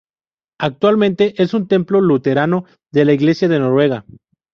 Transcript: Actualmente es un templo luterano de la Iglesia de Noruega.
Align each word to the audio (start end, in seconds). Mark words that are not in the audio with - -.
Actualmente 0.59 1.39
es 1.43 1.53
un 1.53 1.67
templo 1.67 2.01
luterano 2.01 2.65
de 2.91 3.05
la 3.05 3.13
Iglesia 3.13 3.47
de 3.47 3.59
Noruega. 3.59 4.03